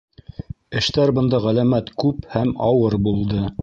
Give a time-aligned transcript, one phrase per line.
[0.79, 3.49] —Эштәр бында ғәләмәт күп һәм ауыр булды.